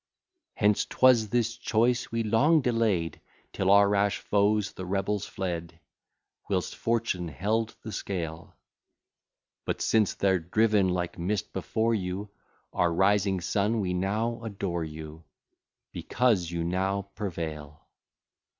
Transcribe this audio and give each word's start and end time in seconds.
Hence 0.55 0.87
'twas 0.87 1.29
this 1.29 1.55
choice 1.55 2.11
we 2.11 2.23
long 2.23 2.61
delay'd, 2.61 3.21
Till 3.53 3.69
our 3.69 3.87
rash 3.87 4.17
foes 4.17 4.71
the 4.73 4.83
rebels 4.83 5.27
fled, 5.27 5.79
Whilst 6.49 6.75
fortune 6.75 7.27
held 7.27 7.75
the 7.83 7.91
scale; 7.91 8.55
But 9.63 9.79
[since] 9.79 10.15
they're 10.15 10.39
driven 10.39 10.89
like 10.89 11.19
mist 11.19 11.53
before 11.53 11.93
you, 11.93 12.31
Our 12.73 12.91
rising 12.91 13.41
sun, 13.41 13.79
we 13.79 13.93
now 13.93 14.41
adore 14.43 14.83
you, 14.83 15.23
Because 15.91 16.49
you 16.49 16.63
now 16.63 17.03
prevail. 17.13 17.87